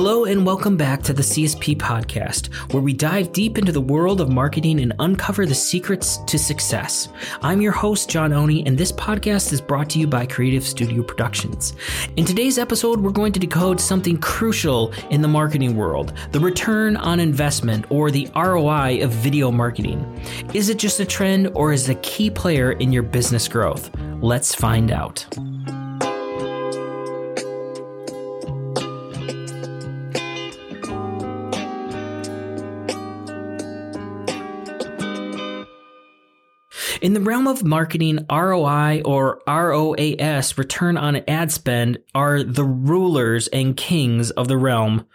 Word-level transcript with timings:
Hello, 0.00 0.26
and 0.26 0.46
welcome 0.46 0.76
back 0.76 1.02
to 1.02 1.12
the 1.12 1.24
CSP 1.24 1.76
podcast, 1.76 2.54
where 2.72 2.80
we 2.80 2.92
dive 2.92 3.32
deep 3.32 3.58
into 3.58 3.72
the 3.72 3.80
world 3.80 4.20
of 4.20 4.30
marketing 4.30 4.78
and 4.78 4.92
uncover 5.00 5.44
the 5.44 5.56
secrets 5.56 6.18
to 6.18 6.38
success. 6.38 7.08
I'm 7.42 7.60
your 7.60 7.72
host, 7.72 8.08
Jon 8.08 8.32
Oney, 8.32 8.64
and 8.64 8.78
this 8.78 8.92
podcast 8.92 9.52
is 9.52 9.60
brought 9.60 9.90
to 9.90 9.98
you 9.98 10.06
by 10.06 10.24
Creative 10.24 10.62
Studio 10.62 11.02
Productions. 11.02 11.74
In 12.16 12.24
today's 12.24 12.58
episode, 12.58 13.00
we're 13.00 13.10
going 13.10 13.32
to 13.32 13.40
decode 13.40 13.80
something 13.80 14.18
crucial 14.18 14.92
in 15.10 15.20
the 15.20 15.26
marketing 15.26 15.76
world 15.76 16.12
the 16.30 16.38
return 16.38 16.96
on 16.96 17.18
investment, 17.18 17.84
or 17.90 18.12
the 18.12 18.30
ROI 18.36 19.02
of 19.02 19.10
video 19.10 19.50
marketing. 19.50 20.00
Is 20.54 20.68
it 20.68 20.78
just 20.78 21.00
a 21.00 21.04
trend, 21.04 21.48
or 21.54 21.72
is 21.72 21.88
it 21.88 21.96
a 21.96 22.00
key 22.02 22.30
player 22.30 22.70
in 22.70 22.92
your 22.92 23.02
business 23.02 23.48
growth? 23.48 23.90
Let's 24.20 24.54
find 24.54 24.92
out. 24.92 25.26
In 37.00 37.12
the 37.12 37.20
realm 37.20 37.46
of 37.46 37.64
marketing, 37.64 38.26
ROI 38.28 39.02
or 39.04 39.40
ROAS, 39.46 40.58
return 40.58 40.96
on 40.96 41.22
ad 41.28 41.52
spend, 41.52 41.98
are 42.12 42.42
the 42.42 42.64
rulers 42.64 43.46
and 43.48 43.76
kings 43.76 44.32
of 44.32 44.48
the 44.48 44.56
realm. 44.56 45.06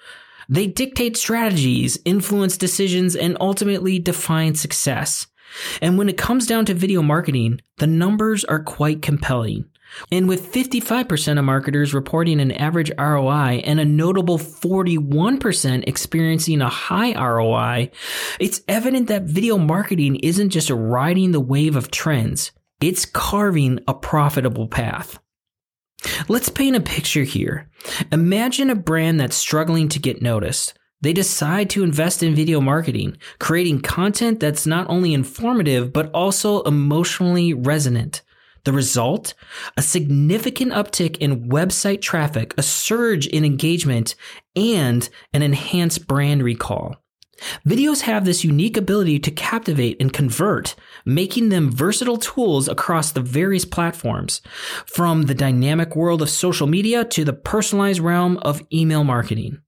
They 0.47 0.67
dictate 0.67 1.17
strategies, 1.17 1.97
influence 2.05 2.55
decisions, 2.55 3.17
and 3.17 3.37
ultimately 3.41 3.99
define 3.99 4.55
success. 4.55 5.27
And 5.81 5.97
when 5.97 6.07
it 6.07 6.17
comes 6.17 6.47
down 6.47 6.65
to 6.65 6.73
video 6.73 7.01
marketing, 7.01 7.59
the 7.77 7.87
numbers 7.87 8.45
are 8.45 8.63
quite 8.63 9.01
compelling. 9.01 9.65
And 10.11 10.27
with 10.27 10.51
55% 10.51 11.37
of 11.37 11.45
marketers 11.45 11.93
reporting 11.93 12.39
an 12.39 12.51
average 12.51 12.91
ROI 12.97 13.61
and 13.63 13.79
a 13.79 13.85
notable 13.85 14.37
41% 14.37 15.83
experiencing 15.87 16.61
a 16.61 16.69
high 16.69 17.13
ROI, 17.13 17.91
it's 18.39 18.61
evident 18.67 19.07
that 19.07 19.23
video 19.23 19.57
marketing 19.57 20.17
isn't 20.17 20.49
just 20.49 20.69
riding 20.69 21.31
the 21.31 21.39
wave 21.39 21.75
of 21.75 21.91
trends, 21.91 22.51
it's 22.81 23.05
carving 23.05 23.79
a 23.87 23.93
profitable 23.93 24.67
path. 24.67 25.19
Let's 26.27 26.49
paint 26.49 26.75
a 26.75 26.81
picture 26.81 27.23
here. 27.23 27.69
Imagine 28.11 28.69
a 28.69 28.75
brand 28.75 29.19
that's 29.19 29.37
struggling 29.37 29.87
to 29.89 29.99
get 29.99 30.21
noticed. 30.21 30.73
They 31.01 31.13
decide 31.13 31.69
to 31.71 31.83
invest 31.83 32.23
in 32.23 32.33
video 32.33 32.61
marketing, 32.61 33.17
creating 33.39 33.81
content 33.81 34.39
that's 34.39 34.65
not 34.65 34.89
only 34.89 35.13
informative, 35.13 35.91
but 35.91 36.09
also 36.11 36.61
emotionally 36.63 37.53
resonant. 37.53 38.21
The 38.65 38.73
result? 38.73 39.33
A 39.75 39.81
significant 39.81 40.71
uptick 40.71 41.17
in 41.17 41.49
website 41.49 42.01
traffic, 42.01 42.53
a 42.57 42.63
surge 42.63 43.27
in 43.27 43.43
engagement, 43.43 44.15
and 44.55 45.07
an 45.33 45.41
enhanced 45.41 46.07
brand 46.07 46.43
recall. 46.43 46.95
Videos 47.67 48.01
have 48.01 48.23
this 48.23 48.43
unique 48.43 48.77
ability 48.77 49.19
to 49.19 49.31
captivate 49.31 49.99
and 49.99 50.13
convert, 50.13 50.75
making 51.05 51.49
them 51.49 51.71
versatile 51.71 52.17
tools 52.17 52.69
across 52.69 53.11
the 53.11 53.21
various 53.21 53.65
platforms, 53.65 54.41
from 54.85 55.23
the 55.23 55.33
dynamic 55.33 55.95
world 55.95 56.21
of 56.21 56.29
social 56.29 56.67
media 56.67 57.03
to 57.03 57.25
the 57.25 57.33
personalized 57.33 57.99
realm 57.99 58.37
of 58.37 58.61
email 58.71 59.03
marketing. 59.03 59.59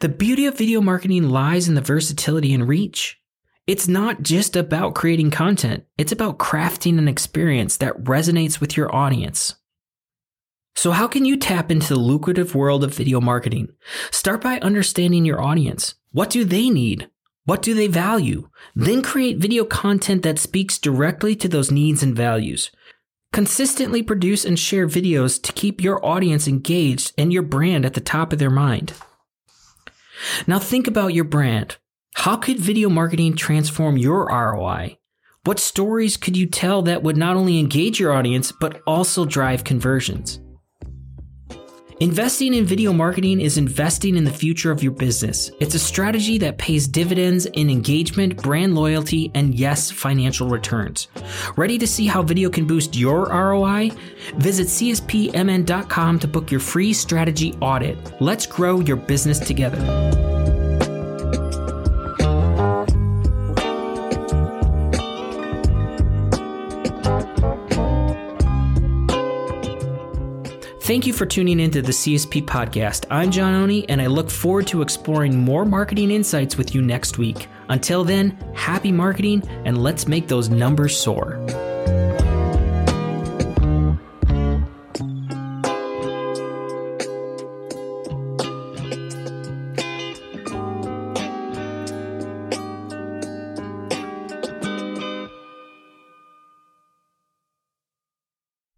The 0.00 0.08
beauty 0.08 0.46
of 0.46 0.56
video 0.56 0.80
marketing 0.80 1.28
lies 1.28 1.68
in 1.68 1.74
the 1.74 1.80
versatility 1.80 2.54
and 2.54 2.66
reach. 2.66 3.18
It's 3.66 3.86
not 3.86 4.22
just 4.22 4.56
about 4.56 4.96
creating 4.96 5.30
content, 5.30 5.84
it's 5.96 6.10
about 6.10 6.38
crafting 6.38 6.98
an 6.98 7.06
experience 7.06 7.76
that 7.76 8.04
resonates 8.04 8.60
with 8.60 8.76
your 8.76 8.92
audience. 8.92 9.54
So, 10.74 10.90
how 10.90 11.06
can 11.06 11.24
you 11.24 11.36
tap 11.36 11.70
into 11.70 11.94
the 11.94 12.00
lucrative 12.00 12.56
world 12.56 12.82
of 12.82 12.94
video 12.94 13.20
marketing? 13.20 13.68
Start 14.10 14.40
by 14.40 14.58
understanding 14.58 15.24
your 15.24 15.40
audience. 15.40 15.94
What 16.10 16.28
do 16.30 16.44
they 16.44 16.70
need? 16.70 17.08
What 17.44 17.62
do 17.62 17.72
they 17.72 17.86
value? 17.86 18.48
Then 18.74 19.00
create 19.00 19.38
video 19.38 19.64
content 19.64 20.22
that 20.22 20.40
speaks 20.40 20.78
directly 20.78 21.36
to 21.36 21.48
those 21.48 21.70
needs 21.70 22.02
and 22.02 22.16
values. 22.16 22.72
Consistently 23.32 24.02
produce 24.02 24.44
and 24.44 24.58
share 24.58 24.88
videos 24.88 25.40
to 25.40 25.52
keep 25.52 25.80
your 25.80 26.04
audience 26.04 26.48
engaged 26.48 27.12
and 27.16 27.32
your 27.32 27.42
brand 27.42 27.84
at 27.84 27.94
the 27.94 28.00
top 28.00 28.32
of 28.32 28.40
their 28.40 28.50
mind. 28.50 28.92
Now, 30.48 30.58
think 30.58 30.88
about 30.88 31.14
your 31.14 31.24
brand. 31.24 31.76
How 32.14 32.36
could 32.36 32.58
video 32.58 32.88
marketing 32.88 33.34
transform 33.34 33.96
your 33.96 34.26
ROI? 34.26 34.98
What 35.44 35.58
stories 35.58 36.16
could 36.16 36.36
you 36.36 36.46
tell 36.46 36.82
that 36.82 37.02
would 37.02 37.16
not 37.16 37.36
only 37.36 37.58
engage 37.58 37.98
your 37.98 38.12
audience, 38.12 38.52
but 38.60 38.80
also 38.86 39.24
drive 39.24 39.64
conversions? 39.64 40.38
Investing 42.00 42.54
in 42.54 42.64
video 42.64 42.92
marketing 42.92 43.40
is 43.40 43.58
investing 43.58 44.16
in 44.16 44.24
the 44.24 44.30
future 44.30 44.70
of 44.70 44.82
your 44.82 44.92
business. 44.92 45.50
It's 45.60 45.74
a 45.74 45.78
strategy 45.78 46.36
that 46.38 46.58
pays 46.58 46.86
dividends 46.86 47.46
in 47.46 47.70
engagement, 47.70 48.42
brand 48.42 48.74
loyalty, 48.74 49.30
and 49.34 49.54
yes, 49.54 49.90
financial 49.90 50.48
returns. 50.48 51.08
Ready 51.56 51.78
to 51.78 51.86
see 51.86 52.06
how 52.06 52.22
video 52.22 52.50
can 52.50 52.66
boost 52.66 52.96
your 52.96 53.28
ROI? 53.28 53.90
Visit 54.36 54.66
CSPMN.com 54.66 56.18
to 56.18 56.28
book 56.28 56.50
your 56.50 56.60
free 56.60 56.92
strategy 56.92 57.54
audit. 57.60 58.20
Let's 58.20 58.46
grow 58.46 58.80
your 58.80 58.96
business 58.96 59.38
together. 59.38 60.31
Thank 70.92 71.06
you 71.06 71.14
for 71.14 71.24
tuning 71.24 71.58
into 71.58 71.80
the 71.80 71.90
CSP 71.90 72.42
podcast. 72.42 73.06
I'm 73.10 73.30
Jon 73.30 73.54
Oney, 73.54 73.88
and 73.88 74.02
I 74.02 74.08
look 74.08 74.30
forward 74.30 74.66
to 74.66 74.82
exploring 74.82 75.42
more 75.42 75.64
marketing 75.64 76.10
insights 76.10 76.58
with 76.58 76.74
you 76.74 76.82
next 76.82 77.16
week. 77.16 77.48
Until 77.70 78.04
then, 78.04 78.36
happy 78.54 78.92
marketing, 78.92 79.42
and 79.64 79.82
let's 79.82 80.06
make 80.06 80.28
those 80.28 80.50
numbers 80.50 80.94
soar. 80.94 81.42